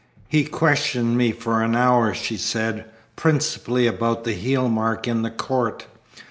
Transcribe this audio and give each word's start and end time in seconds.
"He 0.27 0.45
questioned 0.45 1.15
me 1.15 1.31
for 1.31 1.61
an 1.61 1.75
hour," 1.75 2.11
she 2.15 2.35
said, 2.35 2.85
"principally 3.15 3.85
about 3.85 4.23
the 4.23 4.33
heel 4.33 4.67
mark 4.67 5.07
in 5.07 5.21
the 5.21 5.29
court. 5.29 5.85